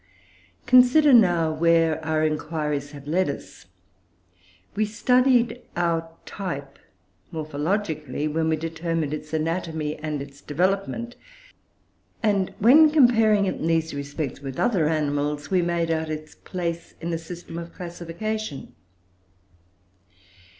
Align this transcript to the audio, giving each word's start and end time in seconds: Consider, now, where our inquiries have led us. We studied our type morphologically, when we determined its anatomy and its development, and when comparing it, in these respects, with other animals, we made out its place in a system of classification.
Consider, 0.65 1.13
now, 1.13 1.51
where 1.53 2.03
our 2.03 2.25
inquiries 2.25 2.89
have 2.89 3.05
led 3.07 3.29
us. 3.29 3.67
We 4.75 4.83
studied 4.83 5.61
our 5.75 6.09
type 6.25 6.79
morphologically, 7.31 8.27
when 8.27 8.49
we 8.49 8.55
determined 8.55 9.13
its 9.13 9.31
anatomy 9.31 9.97
and 9.97 10.19
its 10.19 10.41
development, 10.41 11.17
and 12.23 12.51
when 12.57 12.89
comparing 12.89 13.45
it, 13.45 13.57
in 13.57 13.67
these 13.67 13.93
respects, 13.93 14.39
with 14.41 14.59
other 14.59 14.87
animals, 14.89 15.51
we 15.51 15.61
made 15.61 15.91
out 15.91 16.09
its 16.09 16.33
place 16.33 16.95
in 16.99 17.13
a 17.13 17.19
system 17.19 17.59
of 17.59 17.71
classification. 17.71 18.73